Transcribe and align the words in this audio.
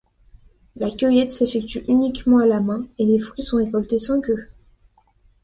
La 0.77 0.89
cueillette 0.89 1.31
s’effectue 1.31 1.83
uniquement 1.87 2.39
à 2.39 2.47
la 2.47 2.59
main 2.59 2.87
et 2.97 3.05
les 3.05 3.19
fruits 3.19 3.43
sont 3.43 3.57
récoltés 3.57 3.99
sans 3.99 4.19
queue. 4.19 4.47